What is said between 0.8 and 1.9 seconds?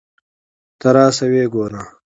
راشه ویې ګوره.